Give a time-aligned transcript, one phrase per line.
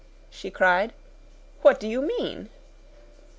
[0.31, 0.93] she cried.
[1.61, 2.49] "What do you mean?"